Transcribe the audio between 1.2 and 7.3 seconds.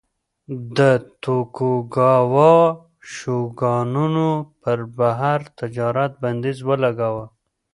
توکوګاوا شوګانانو پر بهر تجارت بندیز ولګاوه.